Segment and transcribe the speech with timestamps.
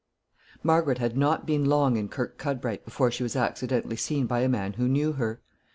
[0.63, 4.73] ]Margaret had not been long in Kirkcudbright before she was accidentally seen by a man
[4.73, 5.41] who knew her.